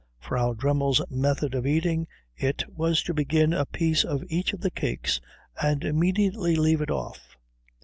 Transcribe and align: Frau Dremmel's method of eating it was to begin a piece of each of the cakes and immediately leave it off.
Frau 0.17 0.55
Dremmel's 0.55 0.99
method 1.11 1.53
of 1.53 1.67
eating 1.67 2.07
it 2.35 2.63
was 2.75 3.03
to 3.03 3.13
begin 3.13 3.53
a 3.53 3.67
piece 3.67 4.03
of 4.03 4.23
each 4.29 4.51
of 4.51 4.61
the 4.61 4.71
cakes 4.71 5.21
and 5.61 5.83
immediately 5.83 6.55
leave 6.55 6.81
it 6.81 6.89
off. 6.89 7.37